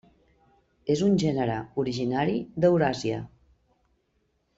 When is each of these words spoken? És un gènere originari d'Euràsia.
És 0.93 1.03
un 1.07 1.19
gènere 1.23 1.57
originari 1.83 2.39
d'Euràsia. 2.65 3.21